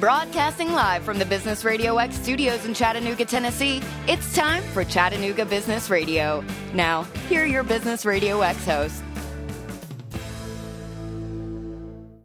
[0.00, 5.44] Broadcasting live from the Business Radio X studios in Chattanooga, Tennessee, it's time for Chattanooga
[5.44, 6.44] Business Radio.
[6.72, 9.02] Now, here are your Business Radio X hosts.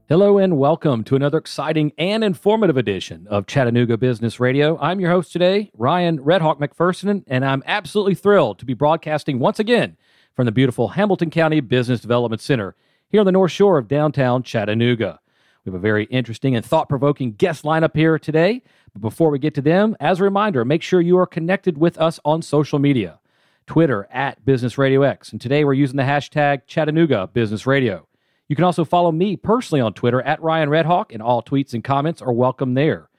[0.08, 4.78] Hello and welcome to another exciting and informative edition of Chattanooga Business Radio.
[4.78, 9.58] I'm your host today, Ryan Redhawk McPherson, and I'm absolutely thrilled to be broadcasting once
[9.58, 9.98] again
[10.36, 12.76] from the beautiful Hamilton County Business Development Center
[13.10, 15.20] here on the North Shore of downtown Chattanooga.
[15.66, 18.62] We have a very interesting and thought provoking guest lineup here today.
[18.92, 21.98] But before we get to them, as a reminder, make sure you are connected with
[21.98, 23.20] us on social media
[23.66, 25.32] Twitter at Business Radio X.
[25.32, 28.08] And today we're using the hashtag Chattanooga Business Radio.
[28.50, 31.82] You can also follow me personally on Twitter at Ryan Redhawk, and all tweets and
[31.82, 33.10] comments are welcome there.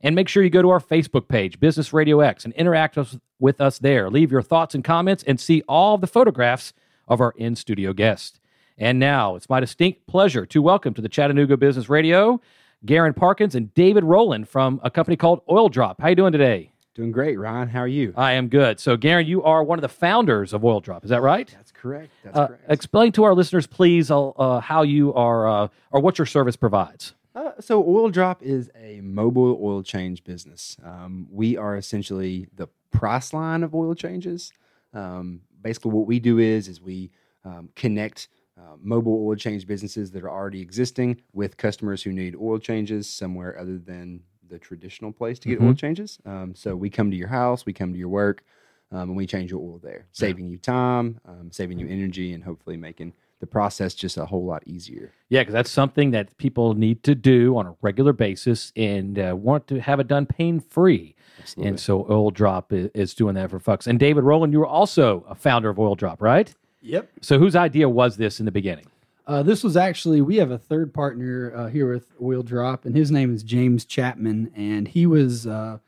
[0.00, 2.96] And make sure you go to our Facebook page, Business Radio X, and interact
[3.38, 4.08] with us there.
[4.08, 6.72] Leave your thoughts and comments and see all the photographs
[7.06, 8.39] of our in studio guests.
[8.80, 12.40] And now it's my distinct pleasure to welcome to the Chattanooga Business Radio
[12.86, 16.00] Garen Parkins and David Rowland from a company called Oil Drop.
[16.00, 16.72] How are you doing today?
[16.94, 17.68] Doing great, Ryan.
[17.68, 18.14] How are you?
[18.16, 18.80] I am good.
[18.80, 21.04] So, Garen, you are one of the founders of Oil Drop.
[21.04, 21.46] Is that right?
[21.54, 22.10] That's correct.
[22.24, 22.64] That's uh, correct.
[22.70, 26.56] Explain to our listeners, please, uh, uh, how you are uh, or what your service
[26.56, 27.12] provides.
[27.34, 30.78] Uh, so, Oil Drop is a mobile oil change business.
[30.82, 34.54] Um, we are essentially the price line of oil changes.
[34.94, 37.10] Um, basically, what we do is is we
[37.44, 38.28] um, connect
[38.60, 43.08] uh, mobile oil change businesses that are already existing with customers who need oil changes
[43.08, 45.68] somewhere other than the traditional place to get mm-hmm.
[45.68, 46.18] oil changes.
[46.26, 48.44] Um, so we come to your house, we come to your work,
[48.92, 50.52] um, and we change your oil there, saving yeah.
[50.52, 54.62] you time, um, saving you energy, and hopefully making the process just a whole lot
[54.66, 55.12] easier.
[55.30, 59.34] Yeah, because that's something that people need to do on a regular basis and uh,
[59.34, 61.14] want to have it done pain free.
[61.56, 63.86] And so Oil Drop is, is, doing that for folks.
[63.86, 66.54] And David Rowland, you were also a founder of Oil Drop, right?
[66.82, 67.10] Yep.
[67.20, 68.86] So whose idea was this in the beginning?
[69.26, 72.96] Uh, this was actually we have a third partner uh, here with Oil Drop, and
[72.96, 75.78] his name is James Chapman, and he was uh,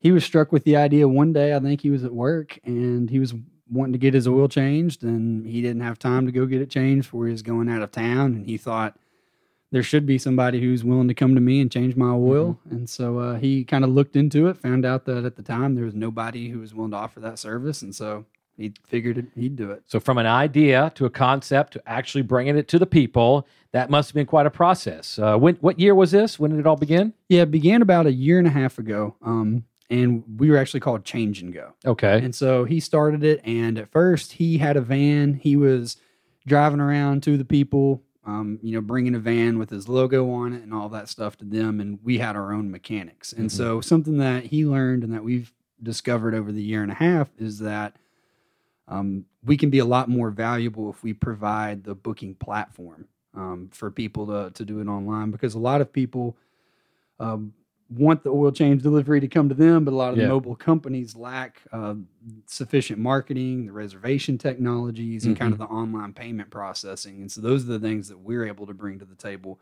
[0.00, 1.54] he was struck with the idea one day.
[1.54, 3.34] I think he was at work, and he was
[3.70, 6.70] wanting to get his oil changed, and he didn't have time to go get it
[6.70, 8.98] changed before he was going out of town, and he thought
[9.70, 12.58] there should be somebody who's willing to come to me and change my oil.
[12.66, 12.74] Mm-hmm.
[12.74, 15.74] And so uh, he kind of looked into it, found out that at the time
[15.74, 18.24] there was nobody who was willing to offer that service, and so
[18.58, 19.84] he figured he'd do it.
[19.86, 23.88] So, from an idea to a concept to actually bringing it to the people, that
[23.88, 25.18] must have been quite a process.
[25.18, 26.38] Uh, when, what year was this?
[26.38, 27.14] When did it all begin?
[27.28, 29.14] Yeah, it began about a year and a half ago.
[29.22, 31.72] Um, and we were actually called Change and Go.
[31.86, 32.18] Okay.
[32.22, 33.40] And so he started it.
[33.44, 35.34] And at first, he had a van.
[35.34, 35.96] He was
[36.46, 40.52] driving around to the people, um, you know, bringing a van with his logo on
[40.52, 41.80] it and all that stuff to them.
[41.80, 43.32] And we had our own mechanics.
[43.32, 43.56] And mm-hmm.
[43.56, 47.28] so, something that he learned and that we've discovered over the year and a half
[47.38, 47.96] is that
[48.88, 53.68] um, we can be a lot more valuable if we provide the booking platform um,
[53.72, 56.36] for people to, to do it online because a lot of people
[57.20, 57.52] um,
[57.90, 60.24] want the oil change delivery to come to them, but a lot of yeah.
[60.24, 61.94] the mobile companies lack uh,
[62.46, 65.42] sufficient marketing, the reservation technologies, and mm-hmm.
[65.42, 65.74] kind of mm-hmm.
[65.74, 67.20] the online payment processing.
[67.20, 69.58] And so those are the things that we're able to bring to the table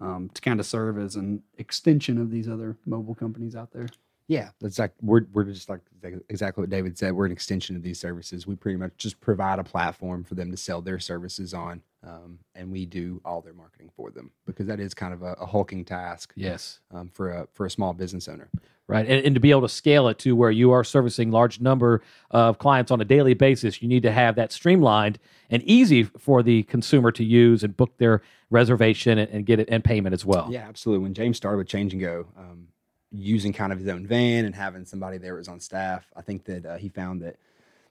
[0.00, 3.88] um, to kind of serve as an extension of these other mobile companies out there.
[4.28, 5.80] Yeah, that's like we're we're just like
[6.28, 7.14] exactly what David said.
[7.14, 8.46] We're an extension of these services.
[8.46, 12.38] We pretty much just provide a platform for them to sell their services on, um,
[12.54, 15.46] and we do all their marketing for them because that is kind of a, a
[15.46, 16.34] hulking task.
[16.36, 18.50] Yes, um, for a for a small business owner.
[18.86, 21.58] Right, and, and to be able to scale it to where you are servicing large
[21.60, 25.18] number of clients on a daily basis, you need to have that streamlined
[25.48, 29.68] and easy for the consumer to use and book their reservation and, and get it
[29.70, 30.48] and payment as well.
[30.50, 31.02] Yeah, absolutely.
[31.02, 32.26] When James started with Change and Go.
[32.36, 32.68] Um,
[33.10, 36.44] using kind of his own van and having somebody there was on staff, I think
[36.44, 37.36] that uh, he found that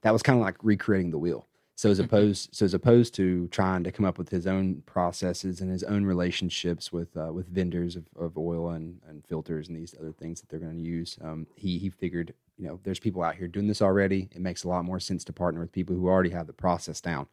[0.02, 1.46] that was kind of like recreating the wheel.
[1.76, 2.06] So as mm-hmm.
[2.06, 5.84] opposed, so as opposed to trying to come up with his own processes and his
[5.84, 10.12] own relationships with uh, with vendors of, of oil and, and filters and these other
[10.12, 13.36] things that they're going to use, um, he he figured, you know, there's people out
[13.36, 14.28] here doing this already.
[14.34, 17.00] It makes a lot more sense to partner with people who already have the process
[17.00, 17.28] down,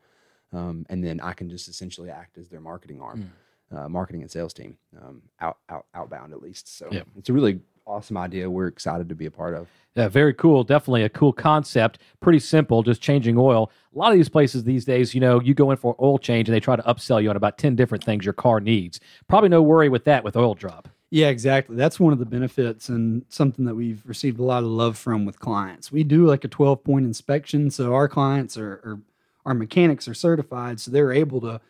[0.52, 3.30] um, and then I can just essentially act as their marketing arm,
[3.72, 3.78] mm.
[3.78, 6.76] uh, marketing and sales team, um, out out outbound at least.
[6.76, 7.04] So yeah.
[7.16, 8.50] it's a really awesome idea.
[8.50, 9.68] We're excited to be a part of.
[9.94, 10.64] Yeah, very cool.
[10.64, 11.98] Definitely a cool concept.
[12.20, 13.70] Pretty simple, just changing oil.
[13.94, 16.48] A lot of these places these days, you know, you go in for oil change
[16.48, 18.98] and they try to upsell you on about 10 different things your car needs.
[19.28, 20.88] Probably no worry with that with oil drop.
[21.10, 21.76] Yeah, exactly.
[21.76, 25.24] That's one of the benefits and something that we've received a lot of love from
[25.24, 25.92] with clients.
[25.92, 27.70] We do like a 12 point inspection.
[27.70, 29.00] So our clients are, are
[29.46, 30.80] our mechanics are certified.
[30.80, 31.60] So they're able to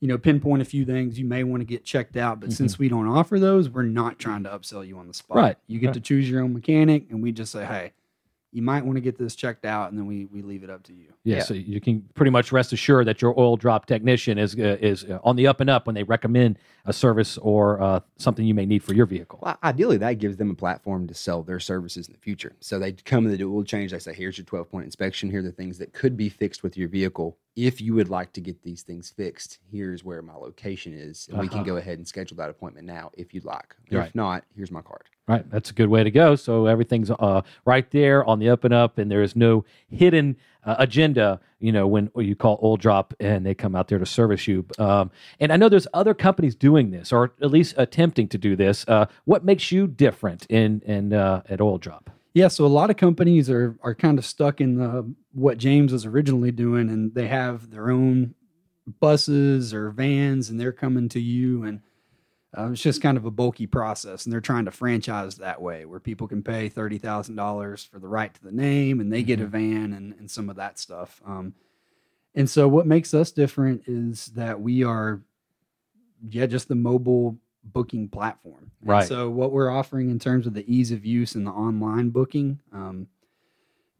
[0.00, 2.40] you know, pinpoint a few things you may want to get checked out.
[2.40, 2.56] But mm-hmm.
[2.56, 5.36] since we don't offer those, we're not trying to upsell you on the spot.
[5.36, 5.56] Right.
[5.66, 5.94] You get right.
[5.94, 7.92] to choose your own mechanic, and we just say, hey,
[8.52, 10.82] you might want to get this checked out, and then we we leave it up
[10.84, 11.06] to you.
[11.24, 11.42] Yeah, Yeah.
[11.42, 15.04] so you can pretty much rest assured that your oil drop technician is uh, is
[15.04, 16.58] uh, on the up and up when they recommend
[16.88, 19.38] a service or uh, something you may need for your vehicle.
[19.42, 22.56] Well, ideally, that gives them a platform to sell their services in the future.
[22.60, 23.92] So they come and they do oil change.
[23.92, 25.30] They say, "Here's your 12 point inspection.
[25.30, 27.36] Here are the things that could be fixed with your vehicle.
[27.56, 31.38] If you would like to get these things fixed, here's where my location is, and
[31.40, 31.66] we can Uh-huh.
[31.66, 33.74] go ahead and schedule that appointment now if you'd like.
[33.90, 34.06] Right.
[34.08, 36.36] If not, here's my card." Right, that's a good way to go.
[36.36, 40.36] So everything's uh, right there on the up and up, and there is no hidden
[40.64, 41.40] uh, agenda.
[41.60, 44.64] You know, when you call Oil Drop and they come out there to service you.
[44.78, 45.10] Um,
[45.40, 48.84] and I know there's other companies doing this, or at least attempting to do this.
[48.86, 52.10] Uh, what makes you different in in uh, at Oil Drop?
[52.34, 55.92] Yeah, so a lot of companies are are kind of stuck in the what James
[55.92, 58.34] was originally doing, and they have their own
[59.00, 61.80] buses or vans, and they're coming to you, and
[62.56, 65.84] uh, it's just kind of a bulky process, and they're trying to franchise that way,
[65.84, 69.22] where people can pay thirty thousand dollars for the right to the name, and they
[69.22, 71.20] get a van and and some of that stuff.
[71.26, 71.54] Um,
[72.34, 75.20] and so, what makes us different is that we are,
[76.28, 78.70] yeah, just the mobile booking platform.
[78.80, 79.08] And Right.
[79.08, 82.60] so, what we're offering in terms of the ease of use and the online booking,
[82.72, 83.08] um,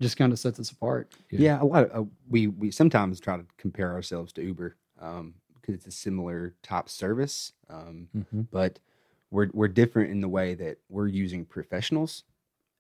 [0.01, 1.13] just kind of sets us apart.
[1.31, 1.41] Yeah.
[1.41, 5.35] Yeah, a lot of uh, we we sometimes try to compare ourselves to Uber um,
[5.69, 8.43] because it's a similar top service, um, Mm-hmm.
[8.51, 8.79] but
[9.31, 12.25] we're we're different in the way that we're using professionals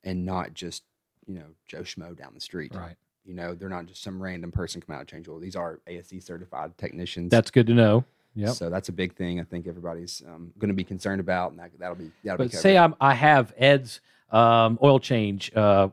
[0.05, 0.83] and not just
[1.27, 2.75] you know Joe Schmo down the street.
[2.75, 2.97] Right,
[3.27, 5.39] You know, they're not just some random person come out and change oil.
[5.39, 7.31] These are ASE certified technicians.
[7.31, 8.05] that's good to know.
[8.35, 8.55] Yep.
[8.55, 9.41] So that's a big thing.
[9.41, 12.51] I think everybody's um, going to be concerned about, and that, that'll be that'll But
[12.53, 12.79] be say.
[12.79, 14.01] I'm, I have Ed's
[14.31, 15.89] um, oil change uh,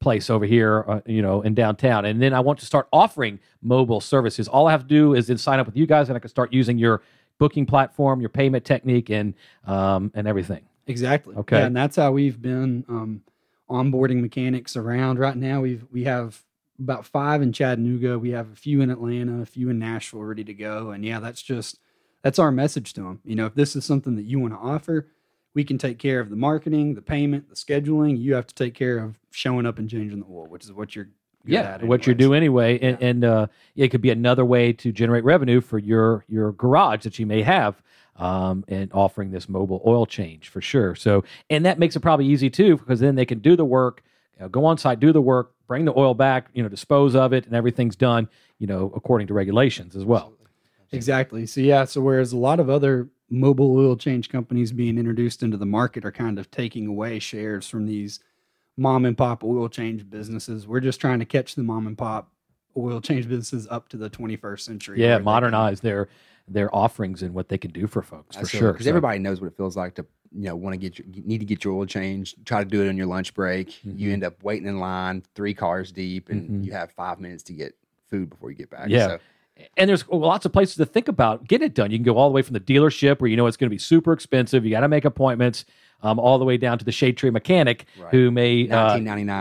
[0.00, 3.40] place over here, uh, you know, in downtown, and then I want to start offering
[3.62, 4.48] mobile services.
[4.48, 6.30] All I have to do is then sign up with you guys, and I can
[6.30, 7.02] start using your
[7.38, 9.34] booking platform, your payment technique, and
[9.66, 10.62] um, and everything.
[10.86, 11.34] Exactly.
[11.36, 11.58] Okay.
[11.58, 13.22] Yeah, and that's how we've been um,
[13.68, 15.18] onboarding mechanics around.
[15.18, 16.42] Right now, we've we have
[16.78, 18.18] about five in Chattanooga.
[18.18, 20.90] We have a few in Atlanta, a few in Nashville, ready to go.
[20.90, 21.78] And yeah, that's just
[22.22, 23.20] that's our message to them.
[23.24, 25.08] You know, if this is something that you want to offer,
[25.58, 28.16] we can take care of the marketing, the payment, the scheduling.
[28.16, 30.94] You have to take care of showing up and changing the oil, which is what
[30.94, 31.08] you're
[31.44, 32.28] yeah, at what you're anyways.
[32.28, 36.24] doing anyway, and, and uh, it could be another way to generate revenue for your
[36.28, 37.82] your garage that you may have,
[38.14, 40.94] um, and offering this mobile oil change for sure.
[40.94, 44.04] So, and that makes it probably easy too, because then they can do the work,
[44.36, 47.16] you know, go on site, do the work, bring the oil back, you know, dispose
[47.16, 48.28] of it, and everything's done,
[48.60, 50.34] you know, according to regulations as well.
[50.92, 51.46] Exactly.
[51.46, 55.56] So yeah, so whereas a lot of other mobile oil change companies being introduced into
[55.56, 58.20] the market are kind of taking away shares from these
[58.76, 62.30] mom and pop oil change businesses, we're just trying to catch the mom and pop
[62.76, 65.00] oil change businesses up to the 21st century.
[65.00, 66.08] Yeah, where can- modernize their
[66.50, 68.72] their offerings and what they can do for folks for sure.
[68.72, 71.06] because So- everybody knows what it feels like to you know want to get your
[71.12, 72.46] you need to get your oil changed.
[72.46, 73.68] Try to do it on your lunch break.
[73.68, 73.98] Mm-hmm.
[73.98, 76.64] You end up waiting in line, three cars deep, and Mhm.
[76.64, 77.74] you have five minutes to get
[78.08, 78.88] food before you get back.
[78.88, 79.08] Yeah.
[79.08, 79.18] So,
[79.76, 81.90] and there's lots of places to think about getting it done.
[81.90, 83.74] You can go all the way from the dealership where you know it's going to
[83.74, 84.64] be super expensive.
[84.64, 85.64] You got to make appointments,
[86.02, 88.10] um, all the way down to the shade tree mechanic Right.
[88.12, 88.94] who may uh,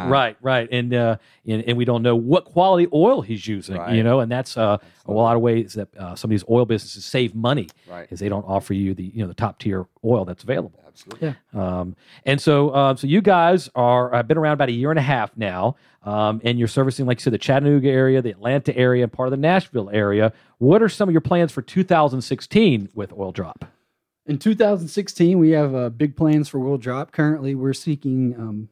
[0.09, 3.75] right, right, and, uh, and and we don't know what quality oil he's using.
[3.95, 6.65] You know, and that's uh, a lot of ways that uh, some of these oil
[6.65, 8.07] businesses save money Right.
[8.12, 10.80] is they don't offer you the you know the top tier oil that's available.
[10.88, 11.36] Absolutely.
[11.54, 11.95] Um,
[12.25, 15.04] and so, uh, so you guys are have been around about a year and a
[15.04, 19.04] half now, um, and you're servicing, like you said, the Chattanooga area, the Atlanta area,
[19.04, 20.33] and part of the Nashville area.
[20.57, 23.65] What are some of your plans for 2016 with Oil Drop?
[24.27, 27.13] In 2016, we have uh, big plans for Oil Drop.
[27.13, 28.69] Currently, we're seeking um,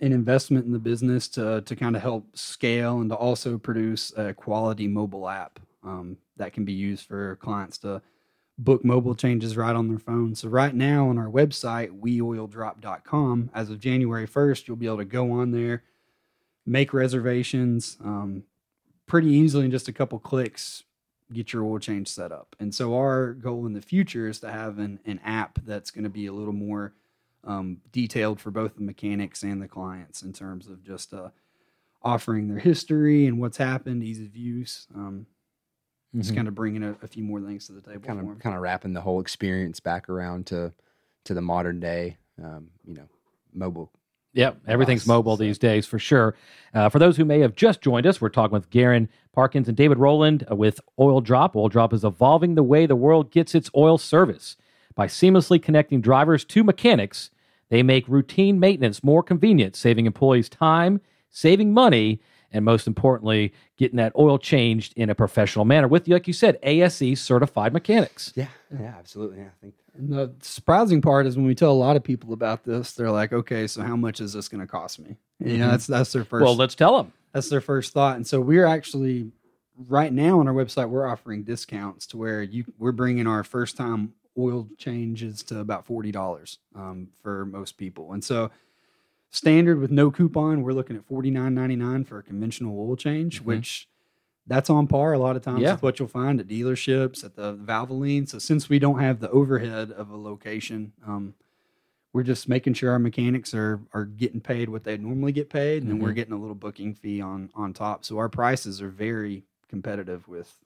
[0.00, 4.12] an investment in the business to to kind of help scale and to also produce
[4.16, 8.02] a quality mobile app um, that can be used for clients to
[8.58, 10.34] book mobile changes right on their phone.
[10.34, 15.04] So right now on our website, weoildrop.com, as of January 1st, you'll be able to
[15.04, 15.84] go on there,
[16.66, 18.42] make reservations um,
[19.06, 20.82] pretty easily in just a couple clicks
[21.32, 22.56] get your oil change set up.
[22.58, 26.04] And so our goal in the future is to have an, an app that's going
[26.04, 26.94] to be a little more
[27.44, 31.30] um, detailed for both the mechanics and the clients in terms of just uh,
[32.02, 34.86] offering their history and what's happened, ease of use.
[34.94, 35.26] Um,
[36.16, 36.36] Just Mhm.
[36.36, 38.56] kind of bringing a, a few more things to the table Kind for of kind
[38.56, 40.72] of wrapping the whole experience back around to
[41.24, 42.16] to the modern day.
[42.42, 43.08] Um, you know,
[43.52, 43.92] mobile.
[44.38, 46.36] Yep, everything's mobile these days for sure.
[46.72, 49.76] Uh, for those who may have just joined us, we're talking with Garen Parkins and
[49.76, 51.56] David Rowland uh, with Oil Drop.
[51.56, 54.56] Oil Drop is evolving the way the world gets its oil service
[54.94, 57.30] by seamlessly connecting drivers to mechanics.
[57.68, 62.20] They make routine maintenance more convenient, saving employees time, saving money,
[62.52, 66.60] and most importantly, getting that oil changed in a professional manner with, like you said,
[66.62, 68.32] ASE certified mechanics.
[68.36, 69.38] Yeah, yeah, absolutely.
[69.38, 72.32] Yeah, I think And the surprising part is when we tell a lot of people
[72.32, 75.58] about this, they're like, "Okay, so how much is this going to cost me?" You
[75.58, 75.70] know, Mhm.
[75.72, 76.44] that's that's their first.
[76.44, 77.12] Well, let's tell them.
[77.32, 78.16] that's their first thought.
[78.16, 79.30] And so we're actually
[79.88, 83.76] right now on our website we're offering discounts to where you we're bringing our first
[83.76, 88.12] time oil changes to about forty dollars um, for most people.
[88.12, 88.50] And so
[89.30, 92.96] standard with no coupon, we're looking at forty nine ninety nine for a conventional oil
[92.96, 93.46] change, Mhm.
[93.46, 93.88] which
[94.48, 95.72] that's on par a lot of times Yeah.
[95.72, 98.28] with what you'll find at dealerships at the Valvoline.
[98.28, 101.34] So since we don't have the overhead of a location, um,
[102.12, 105.82] we're just making sure our mechanics are are getting paid what they normally get paid,
[105.82, 108.04] and then we're getting a little booking fee on on top.
[108.04, 110.56] So our prices are very competitive with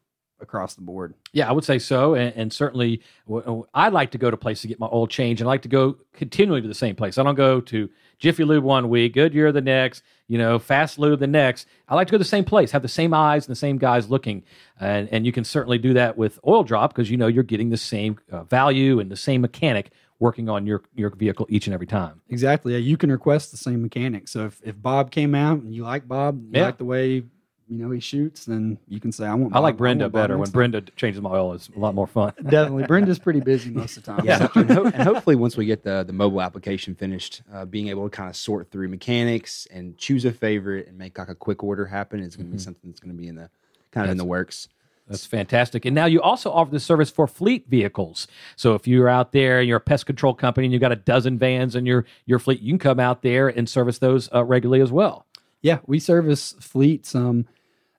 [0.42, 1.14] across the board.
[1.32, 4.62] Yeah, I would say so, and, and certainly w- I like to go to places
[4.62, 7.16] to get my oil change, and I like to go continually to the same place.
[7.18, 11.18] I don't go to Jiffy Lube one week, Goodyear the next, you know, Fast Lube
[11.20, 11.66] the next.
[11.88, 13.78] I like to go to the same place, have the same eyes and the same
[13.78, 14.44] guys looking,
[14.80, 17.70] and and you can certainly do that with Oil Drop because you know you're getting
[17.70, 21.74] the same uh, value and the same mechanic working on your your vehicle each and
[21.74, 22.20] every time.
[22.28, 22.72] Exactly.
[22.74, 24.28] Yeah, you can request the same mechanic.
[24.28, 26.66] So if, if Bob came out and you like Bob, you Yeah.
[26.66, 27.24] like the way
[27.68, 29.54] you know he shoots, then you can say I want.
[29.54, 30.34] I like Brenda want better.
[30.34, 30.52] When next.
[30.52, 32.32] Brenda changes my oil, it's a lot more fun.
[32.42, 34.24] Definitely, Brenda's pretty busy most of the time.
[34.24, 37.88] Yeah, and, ho- and hopefully once we get the the mobile application finished, uh, being
[37.88, 41.34] able to kind of sort through mechanics and choose a favorite and make like a
[41.34, 43.50] quick order happen is going to be something that's going to be in the
[43.90, 44.68] kind of in the works.
[45.08, 45.84] That's fantastic.
[45.84, 48.28] And now you also offer this service for fleet vehicles.
[48.56, 50.96] So if you're out there and you're a pest control company and you've got a
[50.96, 54.44] dozen vans in your, your fleet, you can come out there and service those uh,
[54.44, 55.26] regularly as well.
[55.62, 57.14] Yeah, we service fleets.
[57.14, 57.46] Um,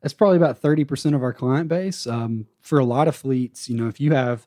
[0.02, 2.06] that's probably about thirty percent of our client base.
[2.06, 4.46] Um, for a lot of fleets, you know, if you have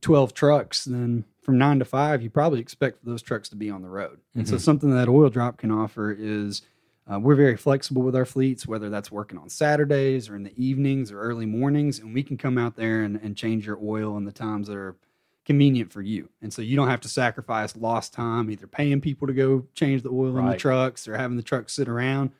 [0.00, 3.82] twelve trucks, then from nine to five, you probably expect those trucks to be on
[3.82, 4.20] the road.
[4.34, 6.62] And so, something that Oil Drop can offer is
[7.10, 10.54] uh, we're very flexible with our fleets, whether that's working on Saturdays or in the
[10.56, 14.16] evenings or early mornings, and we can come out there and, and change your oil
[14.16, 14.96] in the times that are
[15.44, 16.28] convenient for you.
[16.40, 20.02] And so you don't have to sacrifice lost time either paying people to go change
[20.02, 22.30] the oil in the trucks or having the trucks sit around.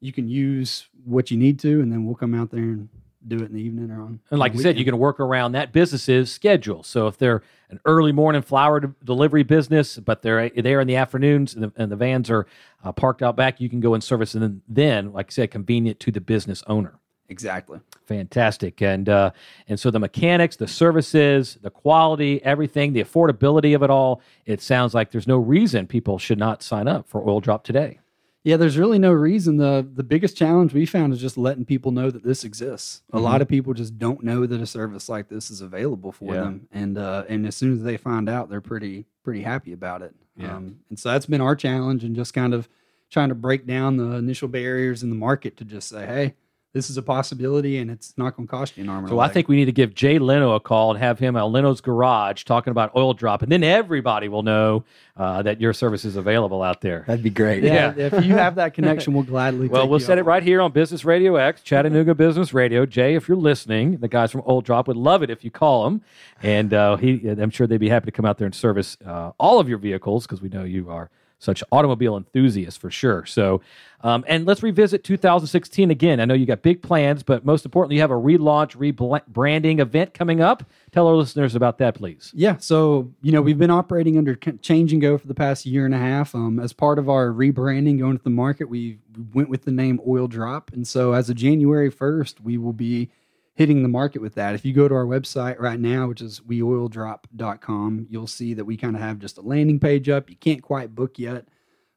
[0.00, 2.88] You can use what you need to, and then we'll come out there and
[3.26, 4.20] do it in the evening or on.
[4.30, 6.82] And like you said, you can work around that business's schedule.
[6.84, 10.96] So if they're an early morning flower de- delivery business, but they're there in the
[10.96, 12.46] afternoons and the, and the vans are
[12.84, 15.50] uh, parked out back, you can go and service and then, then, like I said,
[15.50, 17.00] convenient to the business owner.
[17.28, 17.80] exactly.
[18.06, 19.32] Fantastic, and uh,
[19.68, 24.22] and so the mechanics, the services, the quality, everything, the affordability of it all.
[24.46, 27.98] It sounds like there's no reason people should not sign up for Oil Drop today.
[28.44, 29.56] Yeah, there's really no reason.
[29.56, 33.02] the The biggest challenge we found is just letting people know that this exists.
[33.12, 36.34] A lot of people just don't know that a service like this is available for
[36.34, 36.40] Yeah.
[36.42, 40.02] them, and uh, and as soon as they find out, they're pretty pretty happy about
[40.02, 40.14] it.
[40.36, 40.56] Yeah.
[40.56, 42.68] Um, and so that's been our challenge, and just kind of
[43.10, 46.34] trying to break down the initial barriers in the market to just say, hey,
[46.74, 49.08] this is a possibility, and it's not going to cost you an arm.
[49.08, 49.32] So I leg.
[49.32, 52.44] think we need to give Jay Leno a call and have him at Leno's Garage
[52.44, 54.84] talking about Oil Drop, and then everybody will know
[55.18, 57.04] uh, that your service is available out there.
[57.06, 57.64] That'd be great.
[57.64, 58.06] yeah, yeah.
[58.06, 59.68] if you have that connection, we'll gladly.
[59.68, 62.54] Well, take we'll you set up it right here on Business Radio X, Chattanooga Business
[62.54, 62.86] Radio.
[62.86, 65.84] Jay, if you're listening, the guys from Oil Drop would love it if you call
[65.84, 66.02] them,
[66.42, 69.32] and uh, he, I'm sure they'd be happy to come out there and service uh,
[69.38, 73.24] all of your vehicles because we know you are such automobile enthusiasts for sure.
[73.24, 73.60] So,
[74.02, 76.20] um, and let's revisit 2016 again.
[76.20, 80.14] I know you got big plans, but most importantly, you have a relaunch, rebranding event
[80.14, 80.64] coming up.
[80.92, 82.32] Tell our listeners about that, please.
[82.34, 85.84] Yeah, so you know we've been operating under change and go for the past year
[85.84, 86.34] and a half.
[86.34, 89.70] Um, as part of our rebranding, going to the market, we we went with the
[89.70, 93.10] name Oil Drop, and so as of January first, we will be
[93.54, 94.54] hitting the market with that.
[94.54, 98.76] If you go to our website right now, which is weoildrop.com, you'll see that we
[98.76, 100.30] kind of have just a landing page up.
[100.30, 101.48] You can't quite book yet,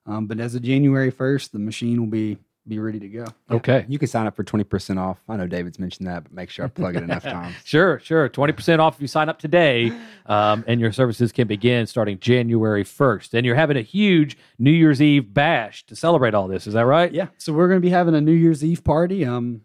[0.05, 3.25] um, but as of January first, the machine will be be ready to go.
[3.49, 3.85] Okay.
[3.89, 5.19] You can sign up for 20% off.
[5.27, 7.55] I know David's mentioned that, but make sure I plug it enough times.
[7.65, 8.29] Sure, sure.
[8.29, 9.91] 20% off if you sign up today,
[10.27, 13.33] um, and your services can begin starting January 1st.
[13.33, 16.67] And you're having a huge New Year's Eve bash to celebrate all this.
[16.67, 17.11] Is that right?
[17.11, 17.27] Yeah.
[17.39, 19.25] So we're going to be having a New Year's Eve party.
[19.25, 19.61] Um,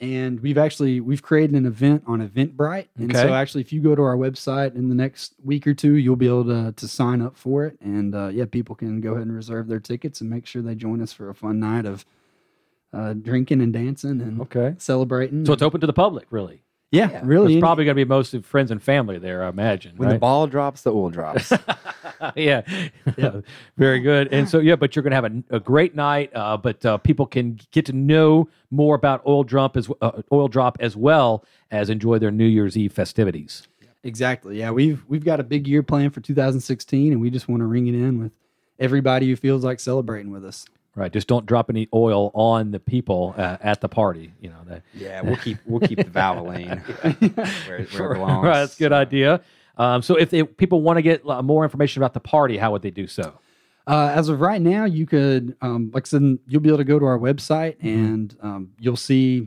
[0.00, 2.86] and we've actually we've created an event on Eventbrite.
[2.96, 3.20] And Okay.
[3.26, 6.14] so actually, if you go to our website in the next week or two, you'll
[6.14, 7.78] be able to to sign up for it.
[7.80, 10.76] And uh, yeah, people can go ahead and reserve their tickets and make sure they
[10.76, 12.04] join us for a fun night of
[12.92, 14.74] uh, drinking and dancing and Okay.
[14.78, 15.44] celebrating.
[15.46, 16.62] So it's open to the public, really.
[16.90, 17.20] yeah, Yeah.
[17.24, 17.54] really.
[17.54, 19.96] It's probably going to be mostly friends and family there, I imagine.
[19.96, 21.52] When the ball drops, the oil drops.
[22.36, 22.62] yeah.
[23.76, 24.32] Very good.
[24.32, 26.98] And so, yeah, but you're going to have a, a great night, uh, but uh,
[26.98, 31.44] people can get to know more about Oil Drop as uh, Oil Drop as well
[31.70, 33.68] as enjoy their New Year's Eve festivities.
[34.04, 34.58] Exactly.
[34.58, 37.66] Yeah, we've we've got a big year planned for 2016, and we just want to
[37.66, 38.32] ring it in with
[38.78, 40.64] everybody who feels like celebrating with us.
[40.98, 41.12] Right.
[41.12, 44.32] Just don't drop any oil on the people uh, at the party.
[44.40, 44.82] You know that.
[44.94, 46.82] yeah, we'll keep we'll keep the Valvoline
[47.68, 48.44] where, where it belongs.
[48.44, 49.40] Right, that's a good idea.
[49.76, 52.72] Um, so if they, people want to get uh, more information about the party, how
[52.72, 53.38] would they do so?
[53.86, 56.84] Uh, as of right now, you could, um, like I said, you'll be able to
[56.84, 59.46] go to our website and um, you'll see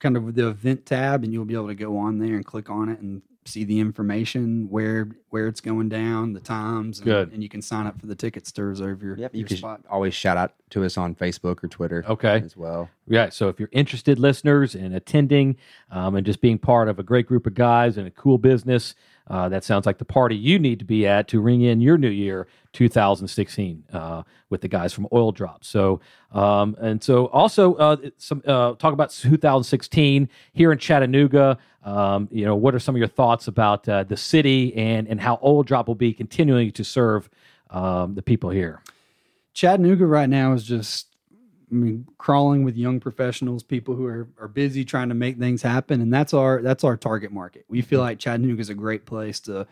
[0.00, 2.68] kind of the event tab, and you'll be able to go on there and click
[2.68, 6.98] on it and see the information where where it's going down, the times.
[6.98, 7.32] And, Good.
[7.32, 9.56] and you can sign up for the tickets to reserve your, Yep, you your can
[9.56, 9.80] spot.
[9.88, 12.04] always shout out to us on Facebook or Twitter.
[12.08, 12.42] Okay.
[12.44, 12.90] as well.
[13.06, 13.30] Yeah.
[13.30, 15.56] So if you're interested, listeners, in attending
[15.90, 18.94] um, and just being part of a great group of guys and a cool business,
[19.30, 21.96] uh, that sounds like the party you need to be at to ring in your
[21.96, 25.64] new year 2016 uh, with the guys from Oil Drop.
[25.64, 26.00] So
[26.32, 31.58] um, and so also uh, some uh, talk about 2016 here in Chattanooga.
[31.84, 35.20] Um, you know, what are some of your thoughts about uh, the city and and
[35.20, 37.30] how Oil Drop will be continuing to serve
[37.70, 38.82] um, the people here?
[39.52, 41.08] Chattanooga right now is just,
[41.70, 45.62] I mean, crawling with young professionals, people who are, are busy trying to make things
[45.62, 47.64] happen, and that's our that's our target market.
[47.68, 49.66] We feel like Chattanooga is a great place to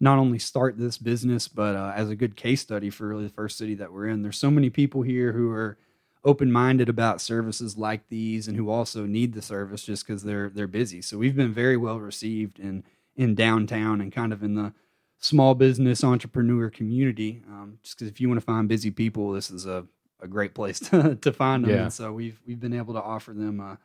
[0.00, 3.32] not only start this business, but uh, as a good case study for really the
[3.32, 4.22] first city that we're in.
[4.22, 5.78] There's so many people here who are
[6.24, 10.48] open minded about services like these, and who also need the service just because they're
[10.48, 11.02] they're busy.
[11.02, 12.84] So we've been very well received in
[13.16, 14.72] in downtown and kind of in the
[15.18, 17.42] small business entrepreneur community.
[17.48, 19.86] Um, just because if you want to find busy people, this is a,
[20.24, 21.70] a great place to, to find them.
[21.70, 21.82] Yeah.
[21.84, 23.76] And so we've we've been able to offer them uh,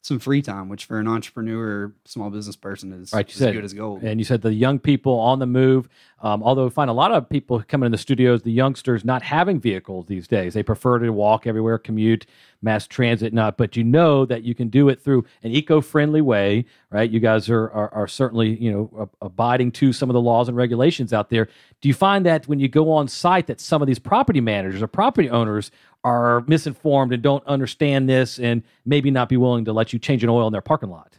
[0.00, 3.64] some free time, which for an entrepreneur, small business person is Right, you said- good
[3.64, 4.02] as gold.
[4.02, 5.88] And you said the young people on the move.
[6.22, 9.22] Um, although we find a lot of people coming in the studios, the youngsters not
[9.22, 10.54] having vehicles these days.
[10.54, 12.26] They prefer to walk everywhere, commute,
[12.62, 13.56] mass transit, not.
[13.56, 17.10] But you know that you can do it through an eco-friendly way, right?
[17.10, 20.56] You guys are are, are certainly you know abiding to some of the laws and
[20.56, 21.48] regulations out there.
[21.80, 24.82] Do you find that when you go on site that some of these property managers
[24.82, 25.70] or property owners
[26.04, 30.24] are misinformed and don't understand this and maybe not be willing to let you change
[30.24, 31.18] an oil in their parking lot?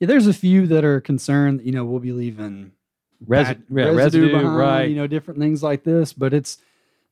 [0.00, 1.62] yeah, there's a few that are concerned.
[1.64, 2.72] You know, we'll be leaving
[3.26, 4.84] Resi- bad yeah, residue, residue, behind, right.
[4.88, 6.12] You know, different things like this.
[6.12, 6.58] But it's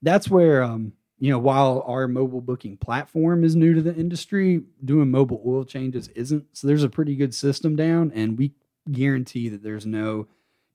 [0.03, 4.63] that's where um, you know, while our mobile booking platform is new to the industry,
[4.85, 6.45] doing mobile oil changes isn't.
[6.53, 8.53] So there's a pretty good system down, and we
[8.91, 10.29] guarantee that there's no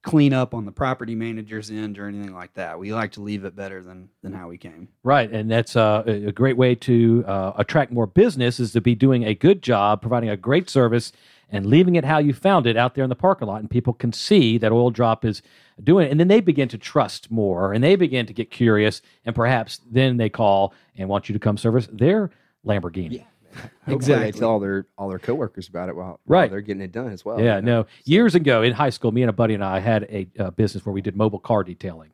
[0.03, 2.79] cleanup on the property manager's end or anything like that.
[2.79, 4.87] We like to leave it better than than how we came.
[5.03, 8.95] Right, and that's uh, a great way to uh, attract more business is to be
[8.95, 11.11] doing a good job, providing a great service,
[11.51, 13.93] and leaving it how you found it out there in the parking lot, and people
[13.93, 15.41] can see that Oil Drop is
[15.83, 19.01] doing it, and then they begin to trust more, and they begin to get curious,
[19.25, 22.31] and perhaps then they call and want you to come service their
[22.65, 23.11] Lamborghini.
[23.11, 23.30] Hopefully
[23.87, 24.31] Exactly.
[24.31, 26.51] they tell all their all their coworkers about it while, while Right.
[26.51, 27.39] they're getting it done as well.
[27.41, 27.81] Yeah, you know?
[27.81, 27.87] no.
[28.05, 30.85] Years ago in high school, me and a buddy and I had a uh, business
[30.85, 32.11] where we did mobile car detailing.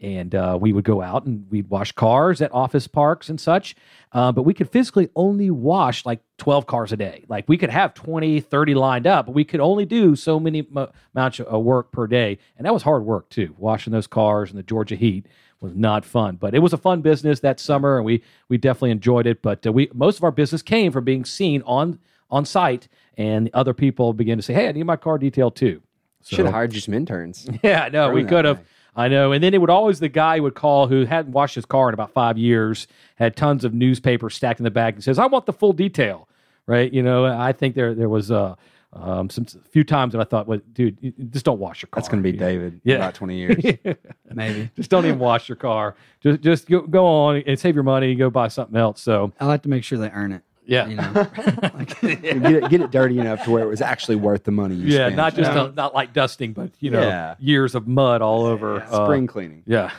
[0.00, 3.76] And uh, we would go out and we'd wash cars at office parks and such.
[4.12, 7.24] Uh, but we could physically only wash like 12 cars a day.
[7.28, 10.66] Like we could have 20, 30 lined up, but we could only do so many
[10.70, 12.38] mo- amounts of work per day.
[12.56, 13.54] And that was hard work too.
[13.58, 15.26] Washing those cars in the Georgia heat
[15.60, 18.90] was not fun, but it was a fun business that summer, and we we definitely
[18.90, 19.42] enjoyed it.
[19.42, 21.98] But uh, we most of our business came from being seen on
[22.30, 25.82] on site, and other people began to say, "Hey, I need my car detailed too."
[26.22, 27.48] So- Should have hired you some interns.
[27.62, 28.60] yeah, no, we could have.
[28.96, 29.32] I know.
[29.32, 31.94] And then it would always the guy would call who hadn't washed his car in
[31.94, 35.46] about five years, had tons of newspapers stacked in the back, and says, "I want
[35.46, 36.28] the full detail."
[36.66, 36.92] Right?
[36.92, 38.54] You know, I think there there was uh,
[38.92, 41.88] um, some few times that I thought, "Well, dude, you- you just don't wash your
[41.88, 42.38] car." That's going to be You?
[42.38, 42.94] David Yeah.
[42.96, 43.64] in about 20 years.
[44.34, 44.70] Maybe.
[44.76, 45.94] just don't even wash your car.
[46.20, 49.00] Just just go, go on and save your money and go buy something else.
[49.00, 50.42] So I like to make sure they earn it.
[50.66, 51.12] yeah, You know,
[52.00, 54.86] get, it, get it dirty enough to where it was actually worth the money you
[54.88, 55.16] yeah, spent.
[55.16, 55.68] not just Yeah.
[55.68, 57.34] a- not like dusting, but you know, Yeah.
[57.38, 59.62] years of mud all over uh, spring cleaning.
[59.66, 59.90] Yeah.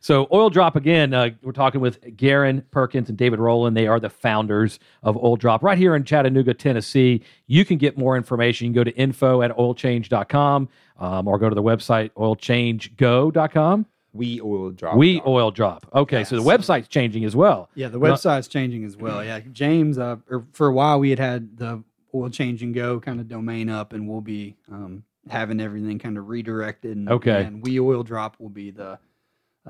[0.00, 1.12] So Oil Drop again.
[1.14, 3.76] Uh, we're talking with Garen Perkins and David Rowland.
[3.76, 7.22] They are the founders of Oil Drop right here in Chattanooga, Tennessee.
[7.46, 8.66] You can get more information.
[8.66, 13.86] You can go to info at oilchange.com um, or go to the website oilchangego.com.
[14.12, 14.96] We oil drop.
[14.96, 15.26] We drop.
[15.28, 15.86] Oil Drop.
[15.94, 17.68] Okay, so the website's changing as well.
[17.76, 19.24] Yeah, the Well- website's changing as well.
[19.24, 20.16] Yeah, James, uh,
[20.52, 23.92] for a while we had had the oil change and go kind of domain up,
[23.92, 26.96] and we'll be um, having everything kind of redirected.
[26.96, 27.44] And, Okay.
[27.44, 28.98] And we oil drop will be the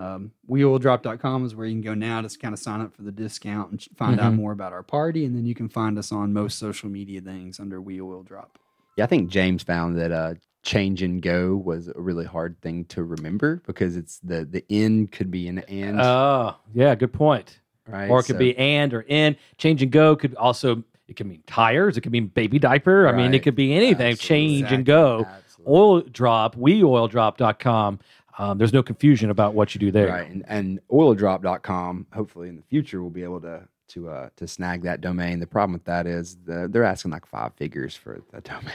[0.00, 3.12] um, weoildrop.com is where you can go now to kind of sign up for the
[3.12, 4.36] discount and find out Mhm.
[4.36, 7.60] more about our party, and then you can find us on most social media things
[7.60, 8.58] under We Oil Drop.
[8.96, 12.84] Yeah, I think James found that uh, change and go was a really hard thing
[12.86, 17.60] to remember because it's the the in could be an and, Oh, yeah, good point.
[17.88, 18.08] right?
[18.10, 19.36] Or it could So- be and or in.
[19.58, 21.96] Change and go could also it could mean tires.
[21.96, 23.08] It could mean baby diaper.
[23.08, 24.12] I mean, it could be anything.
[24.12, 24.58] Absolutely.
[24.60, 25.26] Change and go.
[25.28, 25.72] Absolutely.
[25.74, 26.54] Oil drop.
[26.56, 27.98] Weoildrop.com.
[28.40, 30.08] Um, there's no confusion about what you do there.
[30.08, 30.30] Right.
[30.30, 34.82] And, and oildrop.com, hopefully in the future, we'll be able to to uh, to snag
[34.84, 35.40] that domain.
[35.40, 38.72] The problem with that is the, they're asking like five figures for the domain.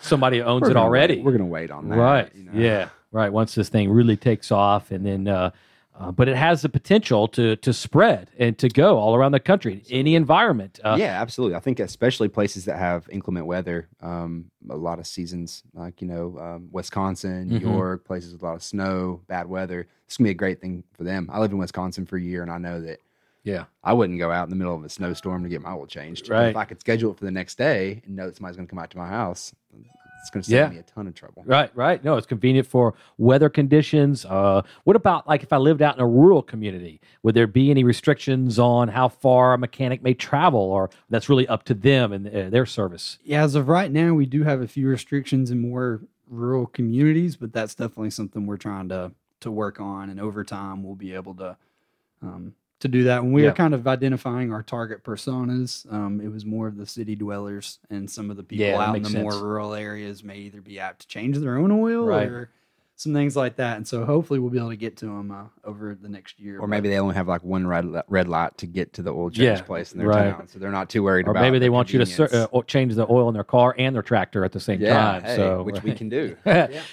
[0.00, 1.20] somebody owns We're it gonna already.
[1.20, 1.96] We're gonna wait on that.
[1.96, 2.30] right.
[2.32, 2.52] you know?
[2.54, 2.90] Yeah.
[3.10, 3.32] Right.
[3.32, 5.50] Once this thing really takes off, and then, uh,
[5.98, 9.40] uh, but it has the potential to to spread and to go all around the
[9.40, 10.78] country, any environment.
[10.84, 11.56] Uh, yeah, absolutely.
[11.56, 16.08] I think especially places that have inclement weather, um, a lot of seasons, like you
[16.08, 17.62] know, um, Wisconsin, New Mhm.
[17.62, 19.86] York, places with a lot of snow, bad weather.
[20.06, 21.28] It's gonna be a great thing for them.
[21.32, 23.00] I lived in Wisconsin for a year, and I know that
[23.44, 23.64] Yeah.
[23.84, 26.28] I wouldn't go out in the middle of a snowstorm to get my oil changed.
[26.28, 26.48] Right.
[26.48, 28.80] if I could schedule it for the next day and know that somebody's gonna come
[28.80, 29.54] out to my house,
[30.20, 30.68] it's gonna save Yeah.
[30.68, 31.42] me a ton of trouble.
[31.46, 32.02] Right, right.
[32.04, 34.24] No, it's convenient for weather conditions.
[34.24, 37.00] Uh, what about like if I lived out in a rural community?
[37.22, 41.46] Would there be any restrictions on how far a mechanic may travel, or that's really
[41.48, 43.18] up to them and uh, their service?
[43.24, 47.36] Yeah, as of right now, we do have a few restrictions in more rural communities,
[47.36, 50.08] but that's definitely something we're trying to to work on.
[50.10, 51.56] And over time, we'll be able to
[52.22, 53.22] um, to do that.
[53.22, 53.50] When we Yeah.
[53.50, 57.78] are kind of identifying our target personas, um, it was more of the city dwellers
[57.90, 60.60] and some of the people Yeah, out in the makes more rural areas may either
[60.60, 62.28] be apt to change their own oil Right.
[62.28, 62.50] or
[62.98, 63.76] some things like that.
[63.76, 66.58] And so hopefully we'll be able to get to them uh, over the next year.
[66.58, 69.28] Or maybe they only have like one red red light to get to the oil
[69.30, 70.34] change Yeah, place in their right.
[70.34, 71.42] town, so they're not too worried Or about.
[71.42, 74.02] maybe they the want you to uh, change the oil in their car and their
[74.02, 75.24] tractor at the same yeah, time.
[75.24, 76.36] hey, so, which we can do.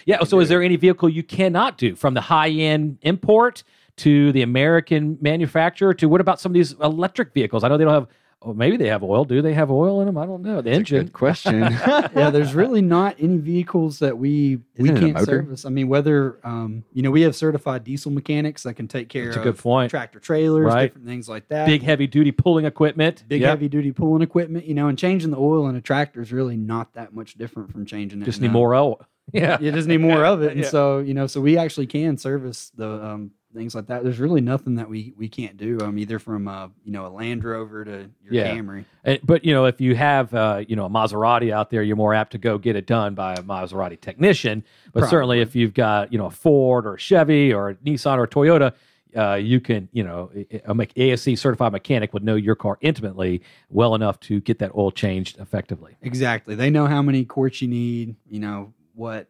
[0.06, 0.24] yeah.
[0.26, 3.64] So, is there any vehicle you cannot do from the high end import
[3.98, 7.64] to the American manufacturer to what about some of these electric vehicles?
[7.64, 8.08] I know they don't have.
[8.46, 9.24] Oh, maybe they have oil.
[9.24, 10.18] Do they have oil in them?
[10.18, 10.60] I don't know.
[10.62, 11.06] The engine.
[11.06, 11.62] Good question.
[11.62, 15.66] yeah, there's really not any vehicles that we we Isn't it a can't service.
[15.66, 19.26] I mean, whether um, you know, we have certified diesel mechanics that can take care
[19.28, 19.92] That's a of good point.
[19.92, 20.88] tractor trailers, Right.
[20.88, 21.68] different things like that.
[21.68, 23.24] Big heavy duty pulling equipment.
[23.30, 23.50] big Yep.
[23.50, 26.58] heavy duty pulling equipment, you know, and changing the oil in a tractor is really
[26.58, 28.26] not that much different from changing it.
[28.26, 29.00] Just need a- more oil.
[29.32, 29.58] Yeah.
[29.62, 30.68] You just need more of it, and Yeah.
[30.68, 34.04] so you know, so we actually can service the um, things like that.
[34.04, 35.80] There's really nothing that we we can't do.
[35.82, 38.56] Um, either from uh, you know a Land Rover to your Yeah.
[38.56, 38.86] Camry.
[39.04, 41.96] And- but you know, if you have uh, you know a Maserati out there, you're
[41.96, 44.64] more apt to go get it done by a Maserati technician.
[44.94, 48.18] But certainly, if you've got you know a Ford or a Chevy or a Nissan
[48.18, 48.74] or a Toyota,
[49.16, 50.32] uh, you can you know
[50.68, 54.92] a ASE certified mechanic would know your car intimately well enough to get that oil
[54.92, 55.96] changed effectively.
[56.02, 56.56] Exactly.
[56.56, 58.16] They know how many quarts you need.
[58.30, 59.28] You know what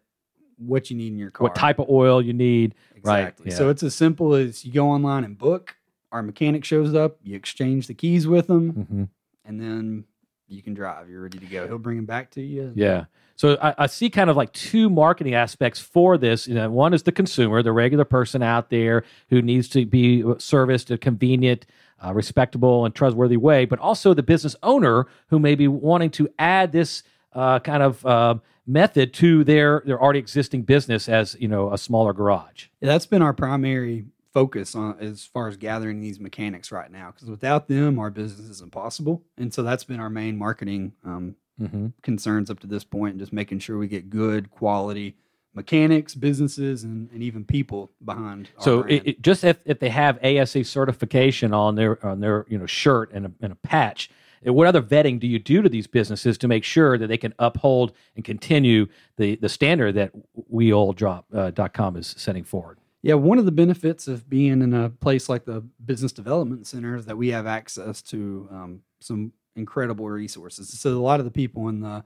[0.57, 1.43] what you need in your car.
[1.43, 2.75] What type of oil you need?
[2.95, 3.45] Exactly.
[3.45, 3.53] Right.
[3.53, 5.75] So it's as simple as you go online and book.
[6.11, 7.17] Our mechanic shows up.
[7.23, 9.03] You exchange the keys with them, hmm
[9.45, 10.05] and then
[10.47, 11.09] you can drive.
[11.09, 11.67] You're ready to go.
[11.67, 12.71] He'll bring them back to you.
[12.75, 13.05] Yeah.
[13.35, 16.47] So I, I see kind of like two marketing aspects for this.
[16.47, 20.23] You know, one is the consumer, the regular person out there who needs to be
[20.37, 21.65] serviced a convenient,
[22.03, 26.29] uh, respectable, and trustworthy way, but also the business owner who may be wanting to
[26.37, 31.47] add this uh, kind of uh, method to their their already existing business as you
[31.47, 32.67] know a smaller garage.
[32.81, 37.11] Yeah, that's been our primary focus on as far as gathering these mechanics right now.
[37.11, 39.21] Because without them, our business is impossible.
[39.37, 41.89] And so that's been our main marketing um, Mm-hmm.
[42.01, 45.15] concerns up to this point, just making sure we get good quality
[45.53, 48.49] mechanics, businesses, and, and even people behind.
[48.57, 52.57] So it, it, just if, if they have ASE certification on their on their you
[52.57, 54.09] know shirt and a, and a patch,
[54.45, 57.33] what other vetting do you do to these businesses to make sure that they can
[57.39, 60.11] uphold and continue the the standard that
[60.51, 62.79] weoildrop.com uh, is setting forward?
[63.01, 66.95] Yeah, one of the benefits of being in a place like the Business Development Center
[66.95, 70.69] is that we have access to um, some incredible resources.
[70.79, 72.05] So a lot of the people in the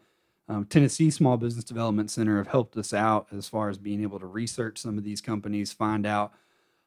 [0.50, 4.19] um, Tennessee Small Business Development Center have helped us out as far as being able
[4.19, 6.34] to research some of these companies, find out,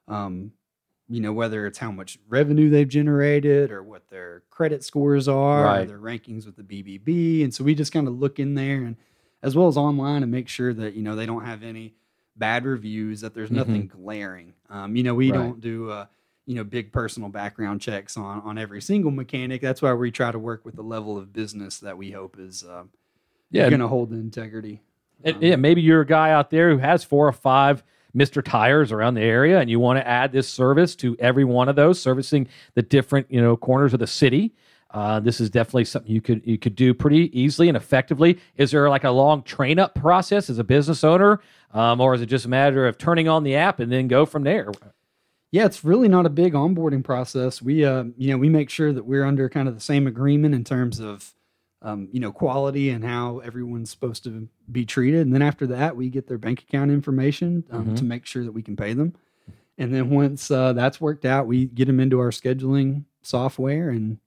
[0.08, 0.52] um,
[1.10, 5.62] you know, whether it's how much revenue they've generated or what their credit scores are,
[5.62, 5.86] or Right.
[5.88, 8.96] their rankings with the BBB, and so we just kind of look in there and
[9.42, 11.94] as well as online and make sure that you know they don't have any
[12.36, 14.54] bad reviews that there's nothing glaring.
[14.70, 15.38] Um, you know we Right.
[15.38, 16.06] don't do uh,
[16.46, 19.60] you know big personal background checks on on every single mechanic.
[19.60, 22.62] That's why we try to work with the level of business that we hope is
[22.64, 22.84] uh,
[23.50, 24.80] Yeah, going to hold the integrity.
[25.24, 27.82] And, yeah, maybe you're a guy out there who has four or five
[28.16, 28.44] Mr.
[28.44, 31.76] Tires around the area, and you want to add this service to every one of
[31.76, 34.54] those, servicing the different you know corners of the city.
[34.92, 38.38] Uh, this is definitely something you could you could do pretty easily and effectively.
[38.56, 41.40] Is there like a long train up process as a business owner,
[41.72, 44.26] um, or is it just a matter of turning on the app and then go
[44.26, 44.72] from there?
[45.52, 47.60] Yeah, it's really not a big onboarding process.
[47.60, 50.54] We, uh, you know, we make sure that we're under kind of the same agreement
[50.54, 51.34] in terms of,
[51.82, 55.22] um, you know, quality and how everyone's supposed to be treated.
[55.22, 57.96] And then after that, we get their bank account information um, Mhm.
[57.98, 59.14] to make sure that we can pay them.
[59.78, 64.18] And then once uh, that's worked out, we get them into our scheduling software, and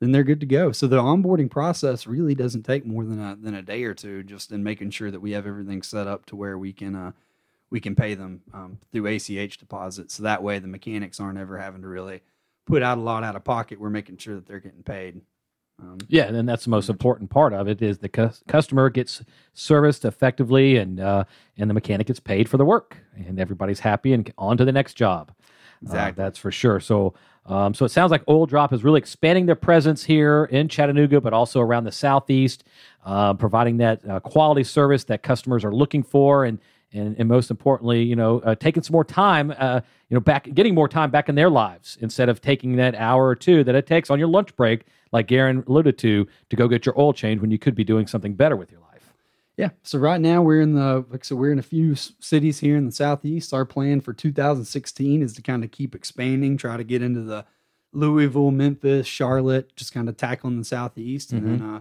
[0.00, 0.72] then they're good to go.
[0.72, 4.22] So the onboarding process really doesn't take more than a than a day or two,
[4.22, 6.94] just in making sure that we have everything set up to where we can.
[6.94, 7.12] Uh,
[7.70, 10.14] we can pay them um, through ACH deposits.
[10.14, 12.22] So that way the mechanics aren't ever having to really
[12.64, 13.78] put out a lot out of pocket.
[13.78, 15.20] We're making sure that they're getting paid.
[15.80, 19.22] Um, Yeah, and that's the most important part of it is the cus- customer gets
[19.54, 21.24] serviced effectively, and uh,
[21.56, 24.72] and the mechanic gets paid for the work, and everybody's happy and on to the
[24.72, 25.32] next job.
[25.82, 26.22] Exactly.
[26.22, 26.80] Uh, that's for sure.
[26.80, 27.14] So,
[27.46, 31.20] um, so it sounds like Oil Drop is really expanding their presence here in Chattanooga,
[31.20, 32.64] but also around the southeast,
[33.04, 36.58] uh, providing that uh, quality service that customers are looking for, and
[36.92, 40.48] and, and most importantly, you know, uh, taking some more time, uh, you know, back
[40.54, 43.74] getting more time back in their lives instead of taking that hour or two that
[43.74, 47.12] it takes on your lunch break, like Garen alluded to, to go get your oil
[47.12, 49.12] change when you could be doing something better with your life.
[49.56, 49.70] Yeah.
[49.82, 52.86] So right now we're in the like so we're in a few cities here in
[52.86, 53.52] the southeast.
[53.52, 57.44] Our plan for 2016 is to kind of keep expanding, try to get into the
[57.92, 61.80] Louisville, Memphis, Charlotte, just kind of tackling the southeast, and then uh,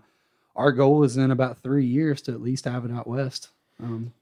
[0.55, 3.49] our goal is in about three years to at least have it out west.
[3.81, 4.13] Um,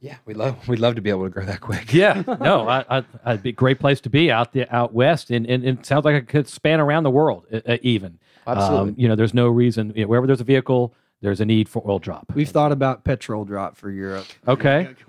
[0.00, 1.92] Yeah, we love we'd love to be able to grow that quick.
[1.92, 5.30] Yeah, no, I, I, I'd be a great place to be out the out west,
[5.30, 8.18] and, and, and it sounds like it could span around the world, uh, uh, even.
[8.46, 8.90] Absolutely.
[8.90, 11.68] Um, you know, there's no reason you know, wherever there's a vehicle, there's a need
[11.68, 12.30] for oil drop.
[12.34, 14.26] we've thought about petrol drop for Europe.
[14.46, 14.88] Okay.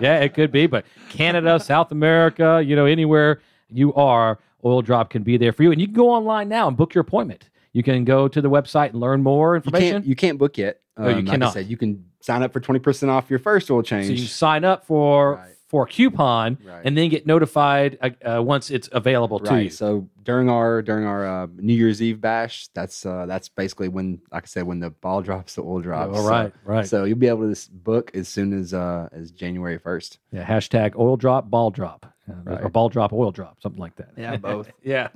[0.00, 5.10] yeah, it could be, but Canada, South America, you know, anywhere you are, oil drop
[5.10, 7.50] can be there for you, and you can go online now and book your appointment.
[7.72, 9.90] You can go to the website and learn more You information.
[9.92, 10.80] can't you can't book yet.
[10.96, 11.50] Oh, you Um, like cannot.
[11.50, 14.06] I said, you can sign up for twenty percent off your first oil change.
[14.06, 15.46] So you sign up for Right.
[15.68, 16.82] for a coupon, Right.
[16.84, 19.70] and then get notified uh, uh, once it's available to you.
[19.70, 24.20] So during our during our uh, New Year's Eve bash, that's uh, that's basically when,
[24.32, 26.16] like I said, when the ball drops, the oil drops.
[26.16, 26.86] All So- right, right.
[26.88, 30.18] So you'll be able to book as soon as uh, as January first.
[30.32, 32.62] Yeah, hashtag oil drop, ball drop, uh, Right.
[32.64, 34.10] or ball drop, oil drop, something like that.
[34.16, 34.70] Yeah, both.
[34.82, 35.08] yeah.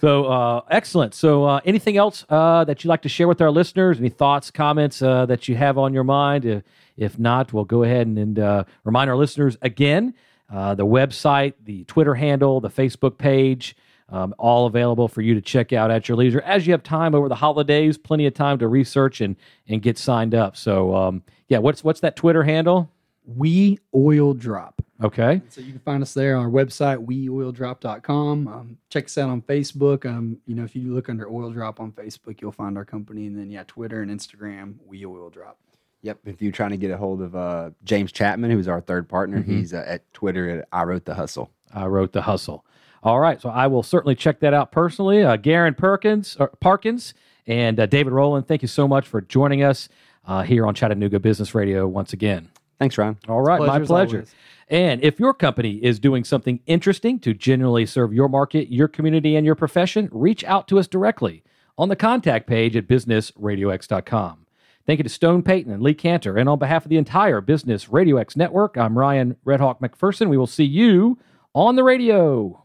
[0.00, 1.14] So uh, excellent.
[1.14, 3.98] So uh, anything else uh, that you'd like to share with our listeners?
[3.98, 6.44] Any thoughts, comments uh, that you have on your mind?
[6.44, 6.62] If,
[6.96, 10.14] if not, we'll go ahead and, and uh, remind our listeners again
[10.52, 13.76] uh, the website, the Twitter handle, the Facebook page.
[14.08, 17.14] Um, all available for you to check out at your leisure as you have time
[17.14, 17.96] over the holidays.
[17.96, 19.36] Plenty of time to research and
[19.68, 20.54] and get signed up.
[20.54, 22.90] So um, yeah, what's what's that Twitter handle?
[23.24, 24.82] We oil drop.
[25.02, 25.42] Okay.
[25.48, 28.48] So you can find us there on our website, weoildrop.com.
[28.48, 30.06] Um, check us out on Facebook.
[30.06, 33.26] Um, you know, if you look under Oil Drop on Facebook, you'll find our company.
[33.26, 35.58] And then, yeah, Twitter and Instagram, We Oil Drop.
[36.02, 36.18] Yep.
[36.24, 39.40] If you're trying to get a hold of uh, James Chapman, who's our third partner,
[39.40, 39.58] Mm-hmm.
[39.58, 41.50] he's uh, at Twitter at I wrote the hustle.
[41.74, 42.64] I wrote the hustle.
[43.04, 45.22] All right, so I will certainly check that out personally.
[45.24, 47.14] Uh, Garen Perkins, or Parkins,
[47.48, 49.88] and uh, David Rowland, thank you so much for joining us
[50.28, 52.51] uh, here on Chattanooga Business Radio once again.
[52.82, 53.16] Thanks, Ryan.
[53.28, 54.16] All right, my Pleasure as pleasure.
[54.16, 54.34] always.
[54.66, 59.36] And if your company is doing something interesting to genuinely serve your market, your community,
[59.36, 61.44] and your profession, reach out to us directly
[61.78, 64.46] on the contact page at businessradiox.com.
[64.84, 66.36] Thank you to Stone Payton and Lee Kantor.
[66.36, 70.28] And on behalf of the entire Business Radio X network, I'm Ryan Redhawk McPherson.
[70.28, 71.18] We will see you
[71.54, 72.61] on the radio.